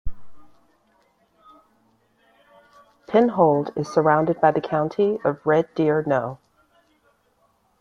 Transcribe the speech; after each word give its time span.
Penhold 3.05 3.71
is 3.77 3.87
surrounded 3.87 4.41
by 4.41 4.49
the 4.49 4.59
county 4.59 5.19
of 5.23 5.45
Red 5.45 5.71
Deer 5.75 6.03
No. 6.07 6.39